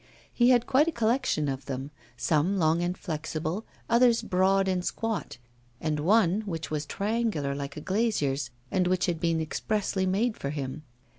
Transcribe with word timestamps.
He 0.33 0.49
had 0.49 0.65
quite 0.65 0.87
a 0.87 0.91
collection 0.91 1.47
of 1.47 1.65
them, 1.67 1.91
some 2.17 2.57
long 2.57 2.81
and 2.81 2.97
flexible, 2.97 3.67
others 3.87 4.23
broad 4.23 4.67
and 4.67 4.83
squat, 4.83 5.37
and 5.79 5.99
one 5.99 6.41
which 6.47 6.71
was 6.71 6.87
triangular 6.87 7.53
like 7.53 7.77
a 7.77 7.81
glazier's, 7.81 8.49
and 8.71 8.87
which 8.87 9.05
had 9.05 9.19
been 9.19 9.39
expressly 9.39 10.07
made 10.07 10.37
for 10.37 10.49
him. 10.49 10.81